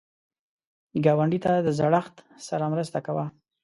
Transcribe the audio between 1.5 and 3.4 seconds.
د زړښت سره مرسته کوه